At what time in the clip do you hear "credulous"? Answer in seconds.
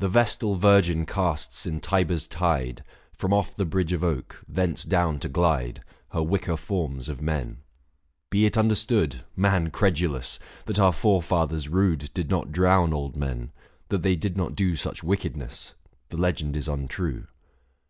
9.70-10.38